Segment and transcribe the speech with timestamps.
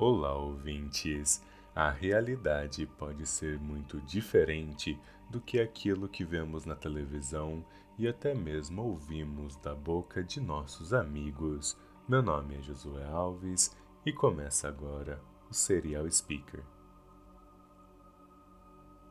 [0.00, 1.42] Olá, ouvintes!
[1.74, 4.96] A realidade pode ser muito diferente
[5.28, 7.64] do que aquilo que vemos na televisão
[7.98, 11.76] e até mesmo ouvimos da boca de nossos amigos.
[12.08, 13.76] Meu nome é Josué Alves
[14.06, 15.20] e começa agora
[15.50, 16.62] o Serial Speaker.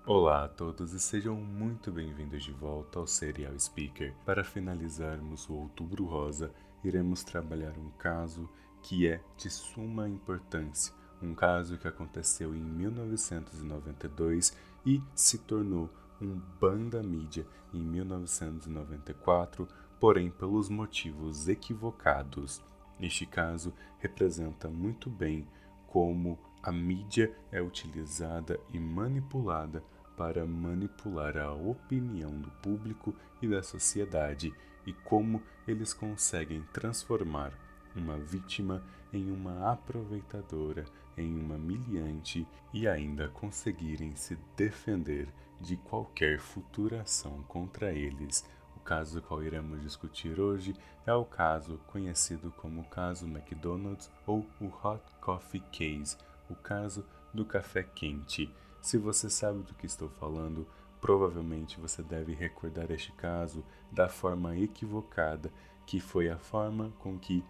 [0.05, 4.15] Olá a todos e sejam muito bem-vindos de volta ao Serial Speaker.
[4.25, 6.49] Para finalizarmos o Outubro Rosa,
[6.81, 8.49] iremos trabalhar um caso
[8.87, 14.55] que é de suma importância, um caso que aconteceu em 1992
[14.85, 15.89] e se tornou
[16.21, 19.67] um banda mídia em 1994,
[19.99, 22.63] porém pelos motivos equivocados.
[22.97, 25.45] Este caso representa muito bem
[25.85, 29.83] como a mídia é utilizada e manipulada
[30.15, 34.53] para manipular a opinião do público e da sociedade
[34.85, 37.66] e como eles conseguem transformar
[37.97, 40.85] uma vítima em uma aproveitadora,
[41.17, 45.27] em uma miliante e ainda conseguirem se defender
[45.59, 48.45] de qualquer futura ação contra eles.
[48.75, 50.75] O caso qual iremos discutir hoje
[51.05, 56.17] é o caso conhecido como o caso McDonald's ou o Hot Coffee Case,
[56.49, 58.53] o caso do café quente.
[58.81, 60.67] Se você sabe do que estou falando,
[61.01, 65.51] provavelmente você deve recordar este caso da forma equivocada,
[65.85, 67.43] que foi a forma com que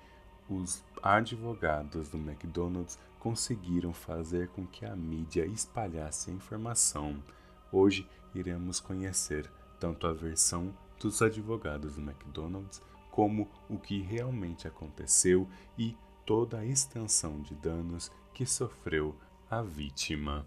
[0.50, 7.22] os advogados do McDonald's conseguiram fazer com que a mídia espalhasse a informação.
[7.72, 12.82] Hoje iremos conhecer tanto a versão dos advogados do McDonald's
[13.12, 19.16] como o que realmente aconteceu e toda a extensão de danos que sofreu
[19.50, 20.46] a vítima.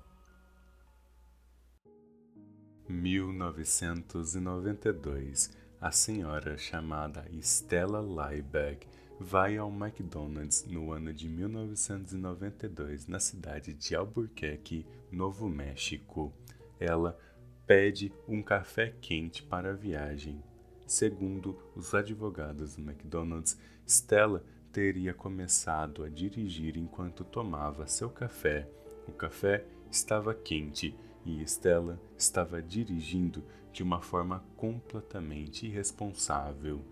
[2.89, 8.87] 1992, a senhora chamada Stella Liebeck
[9.21, 16.33] vai ao McDonald's no ano de 1992 na cidade de Albuquerque, Novo México.
[16.79, 17.19] Ela
[17.67, 20.43] pede um café quente para a viagem.
[20.87, 28.67] Segundo os advogados do McDonald's, Stella teria começado a dirigir enquanto tomava seu café.
[29.07, 30.97] O café estava quente
[31.27, 36.83] e Stella estava dirigindo de uma forma completamente irresponsável.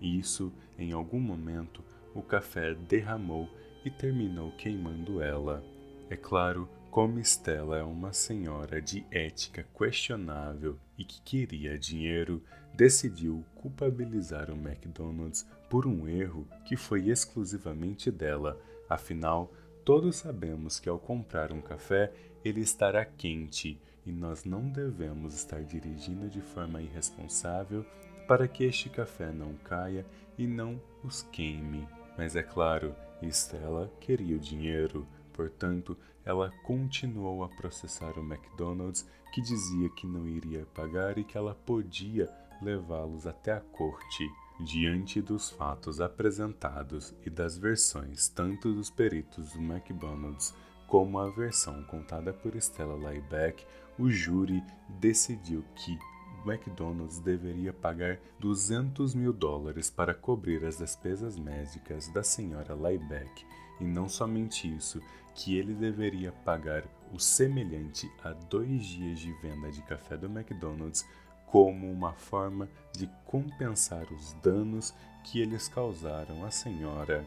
[0.00, 1.82] Isso, em algum momento,
[2.14, 3.48] o café derramou
[3.84, 5.62] e terminou queimando ela.
[6.08, 12.42] É claro, como Stella é uma senhora de ética questionável e que queria dinheiro,
[12.74, 18.58] decidiu culpabilizar o McDonald's por um erro que foi exclusivamente dela.
[18.88, 19.52] Afinal,
[19.84, 22.12] todos sabemos que ao comprar um café,
[22.44, 27.84] ele estará quente e nós não devemos estar dirigindo de forma irresponsável
[28.26, 30.04] para que este café não caia
[30.36, 31.86] e não os queime.
[32.16, 39.40] Mas é claro, Estela queria o dinheiro, portanto, ela continuou a processar o McDonald's, que
[39.40, 42.28] dizia que não iria pagar e que ela podia
[42.60, 44.28] levá-los até a corte.
[44.58, 50.54] Diante dos fatos apresentados e das versões tanto dos peritos do McDonald's
[50.86, 53.66] como a versão contada por Stella Liebeck,
[53.98, 55.98] o júri decidiu que
[56.46, 63.44] McDonald's deveria pagar 200 mil dólares para cobrir as despesas médicas da senhora Liebeck,
[63.80, 65.02] e não somente isso,
[65.34, 71.06] que ele deveria pagar o semelhante a dois dias de venda de café do McDonald's
[71.46, 77.24] como uma forma de compensar os danos que eles causaram à senhora.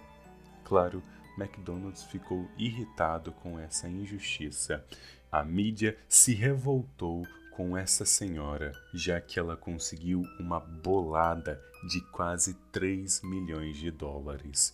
[0.63, 1.01] Claro,
[1.37, 4.85] McDonald's ficou irritado com essa injustiça.
[5.31, 7.25] A mídia se revoltou
[7.59, 14.71] com essa senhora, já que ela conseguiu uma bolada de quase 3 milhões de dólares.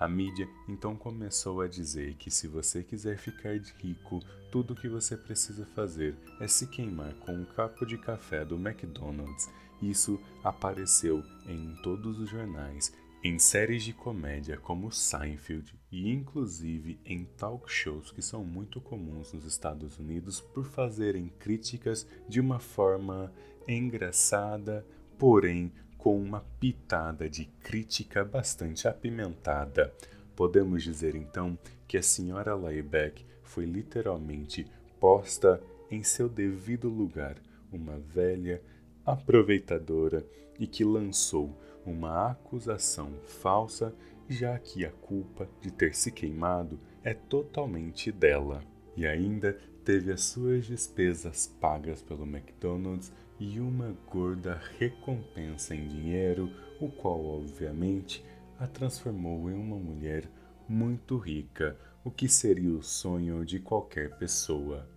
[0.00, 4.18] A mídia então começou a dizer que se você quiser ficar rico,
[4.50, 8.56] tudo o que você precisa fazer é se queimar com um copo de café do
[8.56, 9.48] McDonald's.
[9.80, 12.92] Isso apareceu em todos os jornais
[13.22, 19.34] em séries de comédia como Seinfeld e inclusive em talk shows que são muito comuns
[19.34, 23.30] nos Estados Unidos por fazerem críticas de uma forma
[23.68, 24.84] engraçada,
[25.18, 29.94] porém com uma pitada de crítica bastante apimentada.
[30.34, 31.56] Podemos dizer então
[31.86, 34.66] que a senhora Liebeck foi literalmente
[34.98, 37.36] posta em seu devido lugar,
[37.70, 38.62] uma velha
[39.04, 40.26] aproveitadora
[40.58, 41.54] e que lançou
[41.84, 43.94] uma acusação falsa,
[44.32, 48.62] já que a culpa de ter se queimado é totalmente dela.
[48.96, 56.50] E ainda teve as suas despesas pagas pelo McDonald's e uma gorda recompensa em dinheiro,
[56.80, 58.24] o qual obviamente
[58.58, 60.28] a transformou em uma mulher
[60.68, 64.88] muito rica, o que seria o sonho de qualquer pessoa.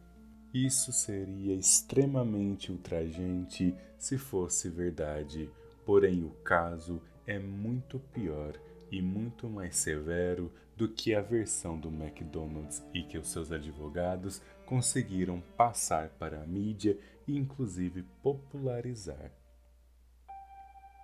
[0.54, 5.50] Isso seria extremamente ultrajante se fosse verdade,
[5.86, 8.54] porém o caso é muito pior
[8.92, 14.40] e muito mais severo do que a versão do McDonald's e que os seus advogados
[14.66, 19.32] conseguiram passar para a mídia e inclusive popularizar.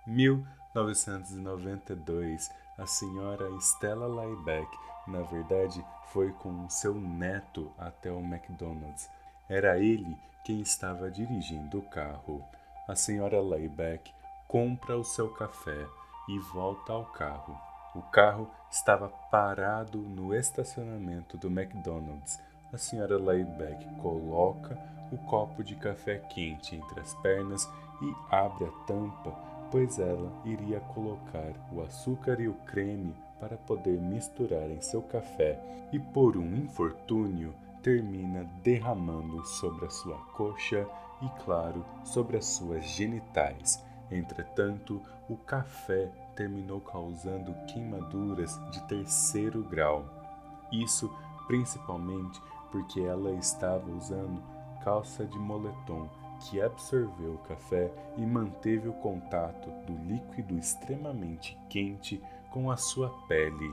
[0.06, 4.68] 1992, a senhora Stella Liebeck,
[5.06, 9.08] na verdade, foi com seu neto até o McDonald's.
[9.48, 12.44] Era ele quem estava dirigindo o carro.
[12.88, 14.12] A senhora Liebeck
[14.48, 15.86] compra o seu café
[16.28, 17.71] e volta ao carro.
[17.94, 22.40] O carro estava parado no estacionamento do McDonald's.
[22.72, 24.78] A senhora Liebeck coloca
[25.12, 27.68] o copo de café quente entre as pernas
[28.00, 29.30] e abre a tampa,
[29.70, 35.60] pois ela iria colocar o açúcar e o creme para poder misturar em seu café
[35.92, 40.86] e, por um infortúnio, termina derramando sobre a sua coxa
[41.20, 50.04] e, claro, sobre as suas genitais Entretanto, o café terminou causando queimaduras de terceiro grau.
[50.72, 51.10] Isso
[51.46, 52.40] principalmente
[52.70, 54.42] porque ela estava usando
[54.82, 56.08] calça de moletom
[56.40, 62.20] que absorveu o café e manteve o contato do líquido extremamente quente
[62.50, 63.72] com a sua pele.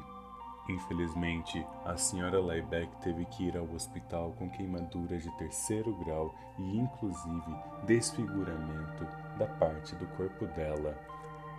[0.70, 6.78] Infelizmente, a senhora Liebeck teve que ir ao hospital com queimaduras de terceiro grau e,
[6.78, 7.56] inclusive,
[7.88, 9.04] desfiguramento
[9.40, 10.96] da parte do corpo dela.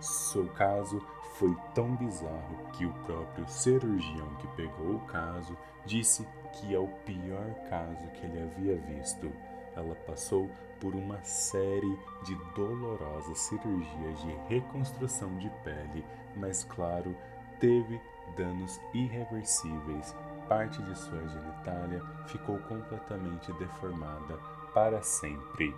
[0.01, 0.99] Seu caso
[1.35, 5.55] foi tão bizarro que o próprio cirurgião que pegou o caso
[5.85, 9.31] disse que é o pior caso que ele havia visto.
[9.75, 10.49] Ela passou
[10.79, 16.03] por uma série de dolorosas cirurgias de reconstrução de pele,
[16.35, 17.15] mas, claro,
[17.59, 18.01] teve
[18.35, 20.15] danos irreversíveis.
[20.49, 24.37] Parte de sua genitália ficou completamente deformada
[24.73, 25.73] para sempre.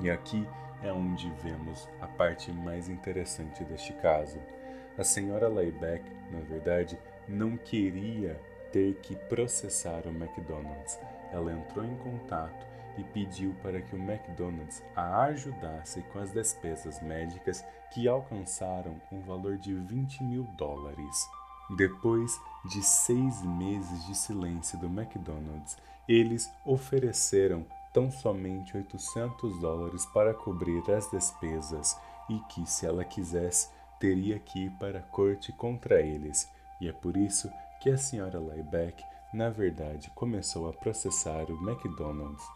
[0.00, 0.46] E aqui
[0.82, 4.38] é onde vemos a parte mais interessante deste caso.
[4.96, 6.98] A senhora Layback, na verdade,
[7.28, 8.40] não queria
[8.72, 10.98] ter que processar o McDonald's.
[11.32, 12.66] Ela entrou em contato
[12.96, 19.20] e pediu para que o McDonald's a ajudasse com as despesas médicas que alcançaram um
[19.20, 21.28] valor de 20 mil dólares.
[21.76, 25.76] Depois de seis meses de silêncio do McDonald's,
[26.08, 27.66] eles ofereceram
[27.98, 31.98] tão somente 800 dólares para cobrir as despesas
[32.28, 36.48] e que, se ela quisesse, teria que ir para a corte contra eles.
[36.80, 37.50] E é por isso
[37.80, 39.02] que a senhora Liebeck,
[39.34, 42.46] na verdade, começou a processar o McDonald's.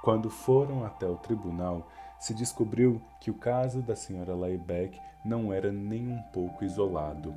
[0.00, 1.90] Quando foram até o tribunal,
[2.20, 7.34] se descobriu que o caso da senhora Liebeck não era nem um pouco isolado.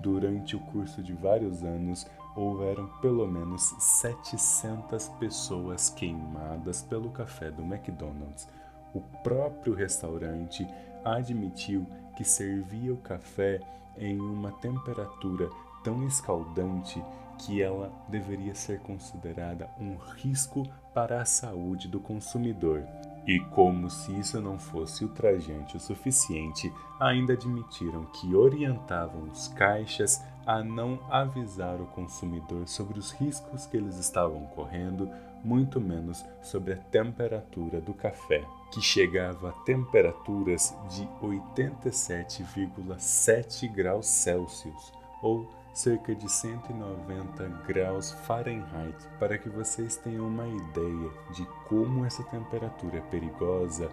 [0.00, 2.06] Durante o curso de vários anos,
[2.36, 8.48] houveram pelo menos 700 pessoas queimadas pelo café do McDonald's.
[8.94, 10.66] O próprio restaurante
[11.04, 11.86] admitiu
[12.16, 13.60] que servia o café
[13.96, 15.48] em uma temperatura
[15.82, 17.02] tão escaldante
[17.38, 22.84] que ela deveria ser considerada um risco para a saúde do consumidor.
[23.26, 30.22] E como se isso não fosse ultrajante o suficiente, ainda admitiram que orientavam os caixas
[30.50, 35.08] a não avisar o consumidor sobre os riscos que eles estavam correndo,
[35.44, 44.92] muito menos sobre a temperatura do café, que chegava a temperaturas de 87,7 graus Celsius,
[45.22, 52.24] ou cerca de 190 graus Fahrenheit, para que vocês tenham uma ideia de como essa
[52.24, 53.88] temperatura é perigosa.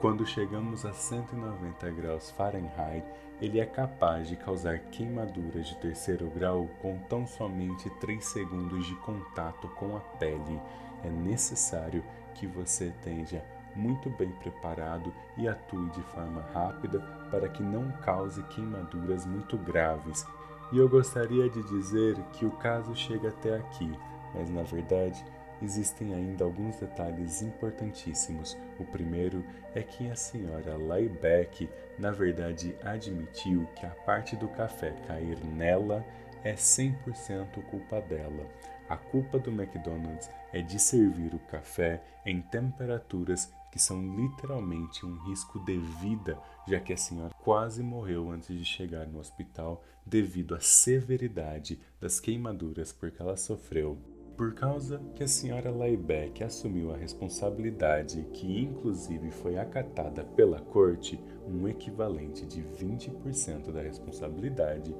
[0.00, 3.04] Quando chegamos a 190 graus Fahrenheit,
[3.38, 8.94] ele é capaz de causar queimaduras de terceiro grau com tão somente 3 segundos de
[8.96, 10.58] contato com a pele.
[11.04, 12.02] É necessário
[12.34, 13.44] que você esteja
[13.76, 20.24] muito bem preparado e atue de forma rápida para que não cause queimaduras muito graves
[20.72, 23.90] e eu gostaria de dizer que o caso chega até aqui,
[24.32, 25.24] mas na verdade
[25.62, 28.56] existem ainda alguns detalhes importantíssimos.
[28.78, 34.92] O primeiro é que a senhora Liebeck, na verdade, admitiu que a parte do café
[35.06, 36.04] cair nela
[36.42, 38.46] é 100% culpa dela.
[38.88, 45.16] A culpa do McDonald's é de servir o café em temperaturas que são literalmente um
[45.28, 46.36] risco de vida,
[46.66, 52.18] já que a senhora quase morreu antes de chegar no hospital devido à severidade das
[52.18, 53.96] queimaduras porque ela sofreu.
[54.40, 61.22] Por causa que a senhora Liebeck assumiu a responsabilidade, que inclusive foi acatada pela corte,
[61.46, 64.96] um equivalente de 20% da responsabilidade,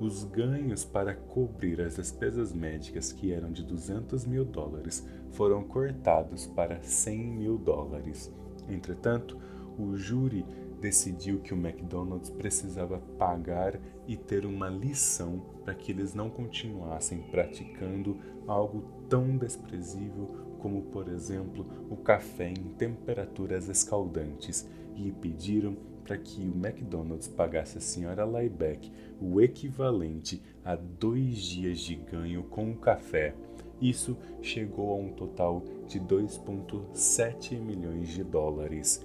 [0.00, 6.46] os ganhos para cobrir as despesas médicas, que eram de 200 mil dólares, foram cortados
[6.46, 8.32] para 100 mil dólares.
[8.66, 9.38] Entretanto,
[9.78, 10.42] o júri
[10.84, 17.22] decidiu que o McDonald's precisava pagar e ter uma lição para que eles não continuassem
[17.30, 25.74] praticando algo tão desprezível como, por exemplo, o café em temperaturas escaldantes e pediram
[26.04, 32.42] para que o McDonald's pagasse a senhora Liebeck o equivalente a dois dias de ganho
[32.42, 33.34] com o café.
[33.80, 39.02] Isso chegou a um total de 2,7 milhões de dólares.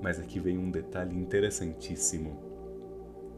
[0.00, 2.36] Mas aqui vem um detalhe interessantíssimo.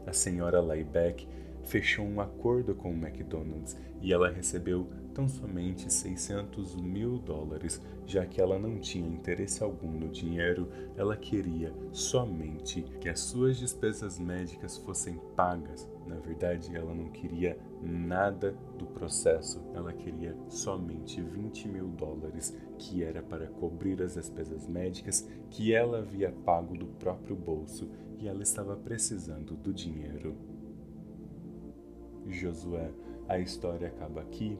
[0.05, 1.27] A senhora Liebeck
[1.63, 8.25] fechou um acordo com o McDonald's e ela recebeu tão somente 600 mil dólares, já
[8.25, 14.17] que ela não tinha interesse algum no dinheiro, ela queria somente que as suas despesas
[14.17, 15.90] médicas fossem pagas.
[16.05, 23.03] Na verdade, ela não queria nada do processo, ela queria somente 20 mil dólares, que
[23.03, 27.89] era para cobrir as despesas médicas que ela havia pago do próprio bolso
[28.19, 30.35] e ela estava precisando do dinheiro.
[32.27, 32.91] Josué,
[33.27, 34.57] a história acaba aqui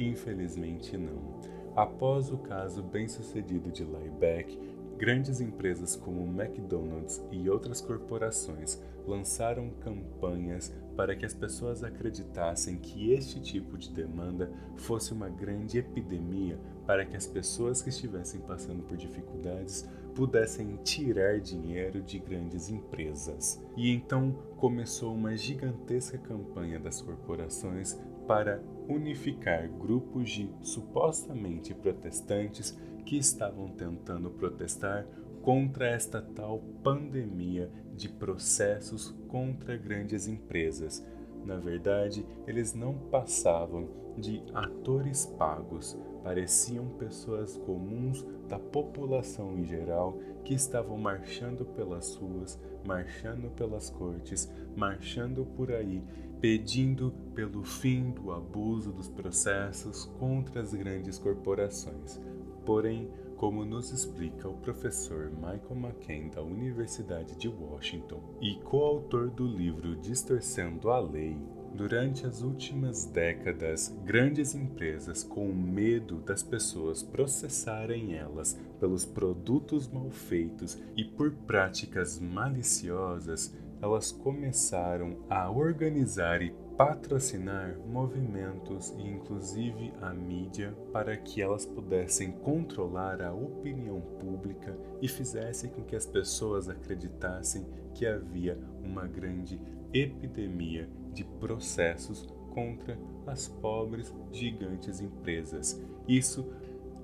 [0.00, 1.40] Infelizmente não.
[1.76, 4.58] Após o caso bem-sucedido de Liebeck,
[4.96, 13.12] grandes empresas como McDonald's e outras corporações lançaram campanhas para que as pessoas acreditassem que
[13.12, 18.82] este tipo de demanda fosse uma grande epidemia para que as pessoas que estivessem passando
[18.82, 23.64] por dificuldades pudessem tirar dinheiro de grandes empresas.
[23.76, 33.16] E então começou uma gigantesca campanha das corporações para unificar grupos de supostamente protestantes que
[33.16, 35.06] estavam tentando protestar
[35.42, 41.04] contra esta tal pandemia de processos contra grandes empresas.
[41.44, 50.18] Na verdade, eles não passavam de atores pagos, pareciam pessoas comuns da população em geral
[50.44, 56.02] que estavam marchando pelas ruas, marchando pelas cortes, marchando por aí
[56.40, 62.18] pedindo pelo fim do abuso dos processos contra as grandes corporações.
[62.64, 69.46] Porém, como nos explica o professor Michael McCain da Universidade de Washington e coautor do
[69.46, 71.38] livro Distorcendo a Lei,
[71.74, 80.10] durante as últimas décadas, grandes empresas, com medo das pessoas processarem elas pelos produtos mal
[80.10, 90.14] feitos e por práticas maliciosas, elas começaram a organizar e patrocinar movimentos e inclusive a
[90.14, 96.70] mídia para que elas pudessem controlar a opinião pública e fizessem com que as pessoas
[96.70, 99.60] acreditassem que havia uma grande
[99.92, 105.78] epidemia de processos contra as pobres gigantes empresas.
[106.08, 106.50] Isso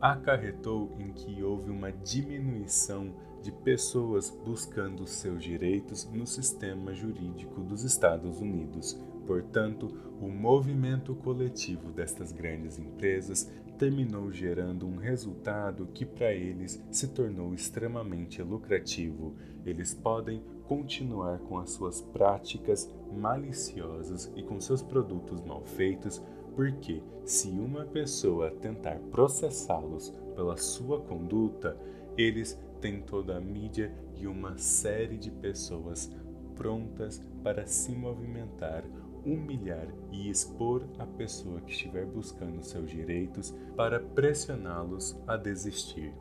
[0.01, 3.15] acarretou em que houve uma diminuição
[3.47, 9.01] de pessoas buscando seus direitos no sistema jurídico dos Estados Unidos.
[9.25, 9.87] Portanto,
[10.21, 13.49] o movimento coletivo destas grandes empresas
[13.79, 19.37] terminou gerando um resultado que para eles se tornou extremamente lucrativo.
[19.65, 26.21] Eles podem continuar com as suas práticas maliciosas e com seus produtos mal feitos,
[26.57, 31.77] porque se uma pessoa tentar processá-los pela sua conduta,
[32.19, 36.09] eles têm toda a mídia e uma série de pessoas
[36.55, 38.85] prontas para se movimentar,
[39.25, 46.15] humilhar e expor a pessoa que estiver buscando seus direitos para pressioná-los a desistir.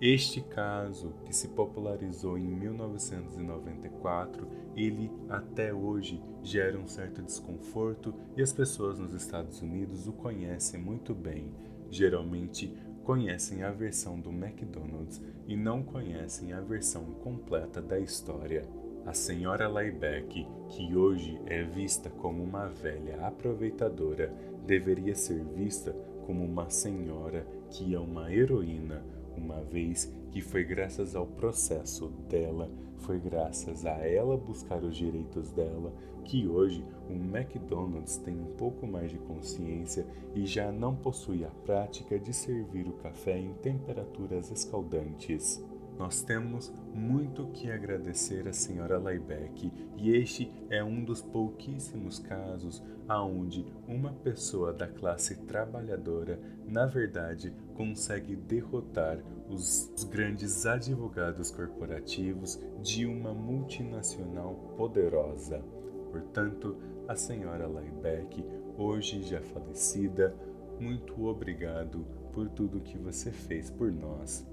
[0.00, 8.40] Este caso, que se popularizou em 1994, ele até hoje gera um certo desconforto e
[8.40, 11.52] as pessoas nos Estados Unidos o conhecem muito bem.
[11.90, 18.66] Geralmente conhecem a versão do McDonald's e não conhecem a versão completa da história.
[19.04, 24.32] A senhora Liebeck, que hoje é vista como uma velha aproveitadora,
[24.66, 25.92] deveria ser vista
[26.26, 29.04] como uma senhora que é uma heroína,
[29.36, 35.50] uma vez que foi graças ao processo dela, foi graças a ela buscar os direitos
[35.50, 35.92] dela,
[36.24, 41.50] que hoje o McDonald's tem um pouco mais de consciência e já não possui a
[41.64, 45.62] prática de servir o café em temperaturas escaldantes.
[45.98, 52.82] Nós temos muito que agradecer à senhora Liebeck e este é um dos pouquíssimos casos
[53.06, 63.06] aonde uma pessoa da classe trabalhadora, na verdade, consegue derrotar os, grandes advogados corporativos de
[63.06, 65.62] uma multinacional poderosa.
[66.10, 66.76] Portanto,
[67.08, 68.44] a senhora Laibeck,
[68.78, 70.34] hoje já falecida,
[70.80, 74.46] muito obrigado por tudo que você fez por nós.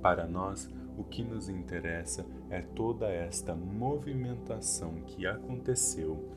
[0.00, 6.28] Para nós, o que nos interessa é toda esta movimentação que aconteceu,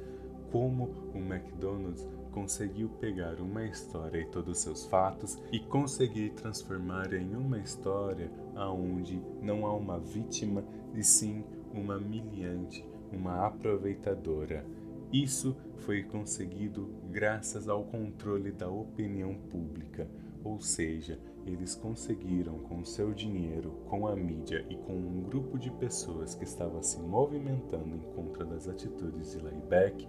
[0.52, 2.08] como o McDonald's
[2.38, 8.32] conseguiu pegar uma história e todos os seus fatos e conseguir transformar em uma história
[8.56, 10.64] aonde não há uma vítima
[10.94, 14.64] e sim uma miliante, uma aproveitadora.
[15.12, 20.08] Isso foi conseguido graças ao controle da opinião pública,
[20.44, 25.72] ou seja, eles conseguiram com seu dinheiro, com a mídia e com um grupo de
[25.72, 30.08] pessoas que estava se movimentando em contra das atitudes de Layback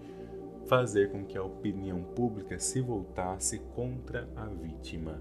[0.68, 5.18] fazer com que a opinião pública se voltasse contra a vítima.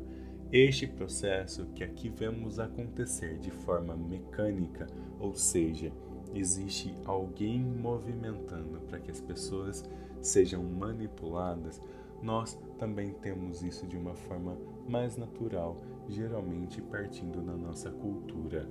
[0.52, 4.88] Este processo que aqui vemos acontecer de forma mecânica,
[5.20, 5.92] ou seja,
[6.34, 9.86] existe alguém movimentando para que as pessoas
[10.22, 11.82] sejam manipuladas,
[12.22, 15.78] nós também temos isso de uma forma mais natural,
[16.10, 18.68] geralmente partindo da nossa cultura.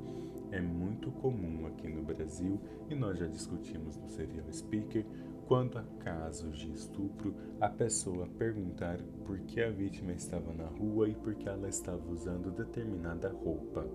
[0.50, 5.04] É muito comum aqui no Brasil, e nós já discutimos no Serial Speaker,
[5.46, 11.08] quando há casos de estupro, a pessoa perguntar por que a vítima estava na rua
[11.08, 13.86] e por que ela estava usando determinada roupa.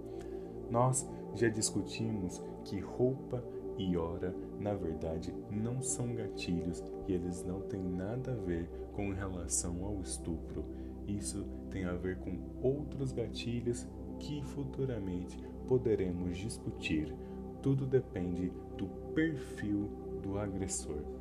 [0.70, 3.44] Nós já discutimos que roupa
[3.78, 9.12] e hora, na verdade, não são gatilhos e eles não têm nada a ver com
[9.12, 10.64] relação ao estupro.
[11.06, 13.86] Isso tem a ver com outros gatilhos
[14.20, 17.14] que futuramente poderemos discutir.
[17.62, 19.90] Tudo depende do perfil
[20.22, 21.21] do agressor.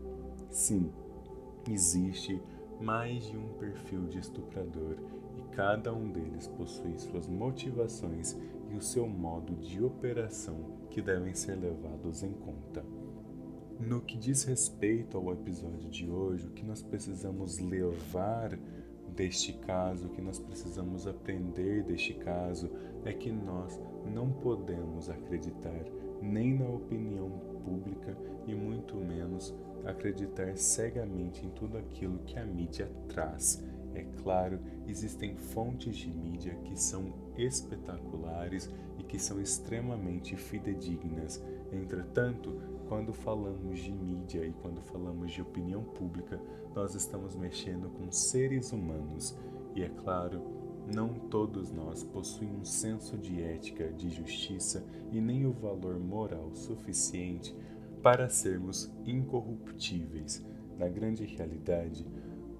[0.50, 0.90] Sim,
[1.68, 2.42] existe
[2.80, 4.96] mais de um perfil de estuprador
[5.36, 8.36] e cada um deles possui suas motivações
[8.68, 10.56] e o seu modo de operação
[10.90, 12.84] que devem ser levados em conta.
[13.78, 18.58] No que diz respeito ao episódio de hoje, o que nós precisamos levar
[19.14, 22.70] deste caso, o que nós precisamos aprender deste caso,
[23.04, 25.84] é que nós não podemos acreditar
[26.20, 28.16] nem na opinião pública
[28.48, 29.54] e muito menos
[29.84, 33.62] acreditar cegamente em tudo aquilo que a mídia traz.
[33.94, 41.42] É claro, existem fontes de mídia que são espetaculares e que são extremamente fidedignas.
[41.72, 46.40] Entretanto, quando falamos de mídia e quando falamos de opinião pública,
[46.74, 49.36] nós estamos mexendo com seres humanos.
[49.74, 50.42] E é claro,
[50.90, 56.50] não todos nós possuem um senso de ética, de justiça e nem o valor moral
[56.54, 57.54] suficiente
[58.02, 60.44] para sermos incorruptíveis.
[60.78, 62.06] Na grande realidade,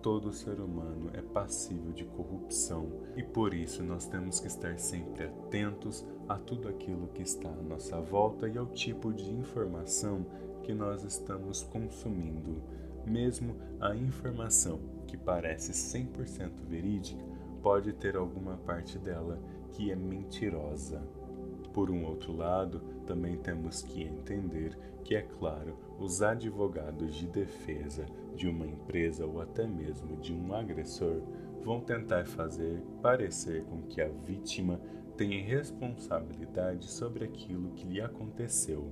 [0.03, 5.25] todo ser humano é passível de corrupção e por isso nós temos que estar sempre
[5.25, 10.25] atentos a tudo aquilo que está à nossa volta e ao tipo de informação
[10.63, 12.63] que nós estamos consumindo.
[13.07, 17.30] Mesmo a informação que parece 100% verídica
[17.63, 19.39] pode ter alguma parte dela
[19.73, 21.03] que é mentirosa.
[21.73, 28.07] Por um outro lado, também temos que entender que, é claro, os advogados de defesa
[28.35, 31.23] de uma empresa ou até mesmo de um agressor
[31.63, 34.81] vão tentar fazer parecer com que a vítima
[35.17, 38.91] tenha responsabilidade sobre aquilo que lhe aconteceu.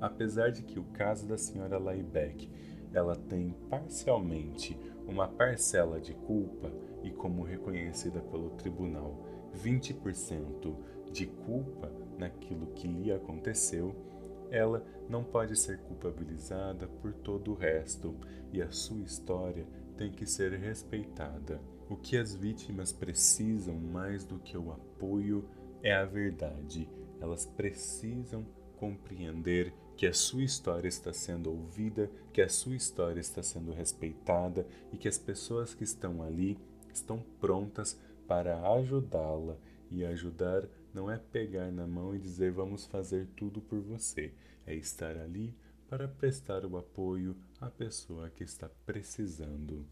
[0.00, 2.48] Apesar de que o caso da senhora Laibeck
[2.92, 6.70] ela tem parcialmente uma parcela de culpa
[7.08, 9.18] e como reconhecida pelo tribunal
[9.56, 10.76] 20%
[11.10, 13.94] de culpa naquilo que lhe aconteceu,
[14.50, 18.14] ela não pode ser culpabilizada por todo o resto
[18.52, 19.66] e a sua história
[19.96, 21.60] tem que ser respeitada.
[21.88, 25.48] O que as vítimas precisam mais do que o apoio
[25.82, 26.88] é a verdade.
[27.20, 33.42] Elas precisam compreender que a sua história está sendo ouvida, que a sua história está
[33.42, 36.56] sendo respeitada e que as pessoas que estão ali
[36.92, 39.56] estão prontas para ajudá-la
[39.90, 44.32] e ajudar não é pegar na mão e dizer vamos fazer tudo por você,
[44.66, 45.56] é estar ali
[45.88, 49.86] para prestar o apoio à pessoa que está precisando.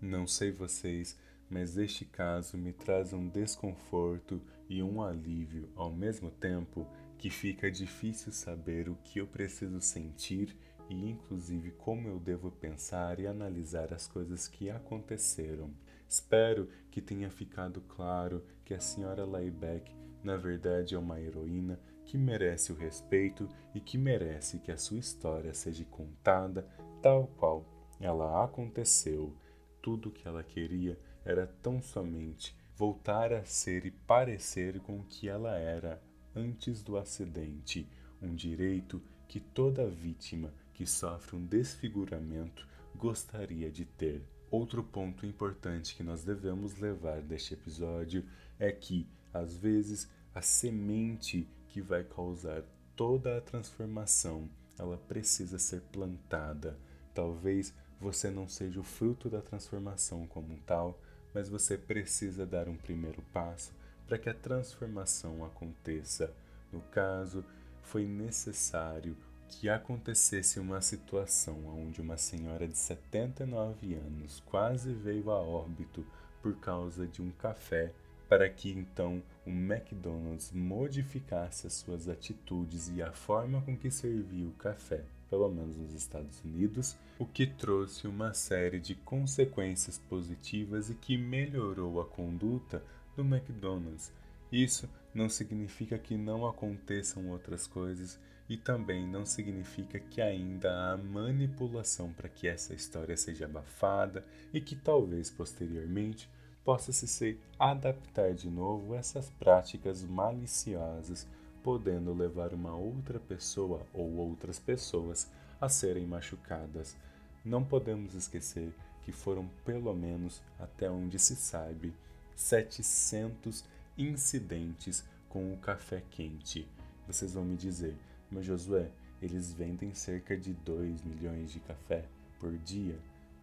[0.00, 1.18] Não sei vocês,
[1.50, 6.86] mas este caso me traz um desconforto e um alívio ao mesmo tempo
[7.18, 10.56] que fica difícil saber o que eu preciso sentir
[10.90, 15.70] e, inclusive, como eu devo pensar e analisar as coisas que aconteceram.
[16.08, 22.18] Espero que tenha ficado claro que a senhora Layback, na verdade, é uma heroína que
[22.18, 26.68] merece o respeito e que merece que a sua história seja contada
[27.00, 27.64] tal qual
[28.00, 29.32] ela aconteceu.
[29.80, 35.04] Tudo o que ela queria era tão somente voltar a ser e parecer com o
[35.04, 36.02] que ela era
[36.34, 37.88] antes do acidente,
[38.20, 42.66] um direito que toda vítima que sofre um desfiguramento
[42.96, 44.26] gostaria de ter.
[44.50, 48.24] Outro ponto importante que nós devemos levar deste episódio
[48.58, 52.62] é que, às vezes, a semente que vai causar
[52.96, 56.78] toda a transformação, ela precisa ser plantada.
[57.12, 60.98] Talvez você não seja o fruto da transformação como tal,
[61.34, 63.70] mas você precisa dar um primeiro passo
[64.06, 66.32] para que a transformação aconteça.
[66.72, 67.44] No caso,
[67.82, 69.14] foi necessário
[69.50, 76.06] que acontecesse uma situação onde uma senhora de 79 anos quase veio a óbito
[76.40, 77.92] por causa de um café,
[78.28, 84.46] para que então o McDonald's modificasse as suas atitudes e a forma com que servia
[84.46, 90.90] o café, pelo menos nos Estados Unidos, o que trouxe uma série de consequências positivas
[90.90, 92.82] e que melhorou a conduta
[93.16, 94.12] do McDonald's.
[94.52, 98.18] Isso não significa que não aconteçam outras coisas
[98.50, 104.60] e também não significa que ainda há manipulação para que essa história seja abafada e
[104.60, 106.28] que talvez posteriormente
[106.64, 111.28] possa se ser adaptar de novo essas práticas maliciosas,
[111.62, 116.96] podendo levar uma outra pessoa ou outras pessoas a serem machucadas.
[117.44, 121.94] Não podemos esquecer que foram pelo menos até onde se sabe
[122.34, 123.64] 700
[123.96, 126.66] incidentes com o café quente.
[127.06, 127.96] Vocês vão me dizer,
[128.30, 128.90] mas Josué,
[129.20, 132.04] eles vendem cerca de 2 milhões de café
[132.38, 132.98] por dia?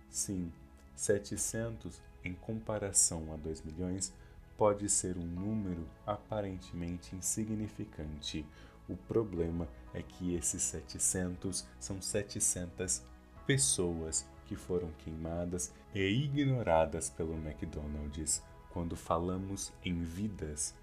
[0.10, 0.52] Sim,
[0.96, 4.14] 700 em comparação a 2 milhões
[4.58, 8.46] pode ser um número aparentemente insignificante.
[8.90, 13.04] O problema é que esses 700 são 700
[13.46, 18.42] pessoas que foram queimadas e ignoradas pelo McDonald's.
[18.72, 20.74] Quando falamos em vidas,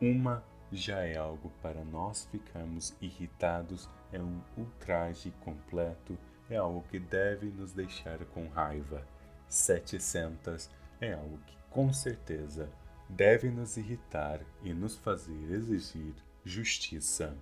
[0.00, 6.98] uma já é algo para nós ficarmos irritados, é um ultraje completo, é algo que
[6.98, 9.06] deve nos deixar com raiva.
[9.48, 12.68] 700 é algo que com certeza
[13.08, 17.36] deve nos irritar e nos fazer exigir justiça.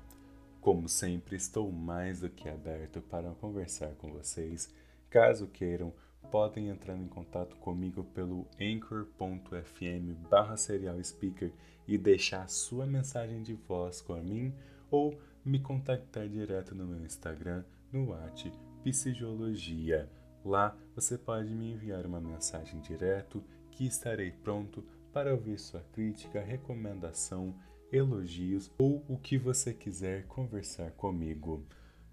[0.61, 4.73] Como sempre, estou mais do que aberto para conversar com vocês.
[5.11, 5.93] Caso queiram,
[6.31, 11.53] podem entrar em contato comigo pelo anchor.fm barra serial speaker
[11.87, 14.55] e deixar sua mensagem de voz com a mim
[14.91, 18.51] ou me contactar direto no meu Instagram, no at
[18.85, 20.09] Psicologia.
[20.45, 26.41] Lá você pode me enviar uma mensagem direto que estarei pronto para ouvir sua crítica,
[26.41, 27.55] recomendação,
[27.93, 31.65] elogios ou o que você quiser conversar comigo.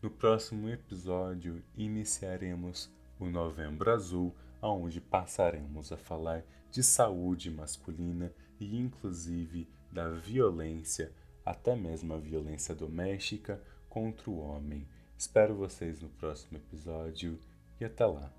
[0.02, 8.79] No próximo episódio iniciaremos o Novembro Azul, onde passaremos a falar de saúde masculina e,
[8.79, 11.12] inclusive, da violência,
[11.45, 14.88] até mesmo a violência doméstica contra o homem.
[15.17, 17.39] Espero vocês no próximo episódio
[17.79, 18.38] e até lá.